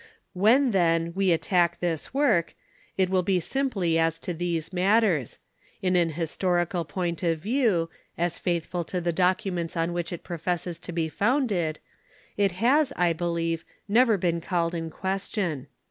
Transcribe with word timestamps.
When 0.33 0.71
then 0.71 1.13
we 1.13 1.31
attack 1.31 1.79
this 1.79 2.11
work, 2.11 2.55
it 2.97 3.07
will 3.07 3.21
be 3.21 3.39
simply 3.39 3.99
as 3.99 4.17
to 4.17 4.33
these 4.33 4.73
matters; 4.73 5.37
in 5.79 5.95
an 5.95 6.09
historical 6.13 6.83
point 6.85 7.21
of 7.21 7.37
view, 7.37 7.87
as 8.17 8.39
faithful 8.39 8.83
to 8.85 8.99
the 8.99 9.13
documents 9.13 9.77
on 9.77 9.93
which 9.93 10.11
it 10.11 10.23
professes 10.23 10.79
to 10.79 10.91
be 10.91 11.07
founded, 11.07 11.77
it 12.35 12.53
has^ 12.53 12.91
I 12.95 13.13
believe, 13.13 13.63
never 13.87 14.17
been 14.17 14.41
called 14.41 14.73
in 14.73 14.89
question. 14.89 15.67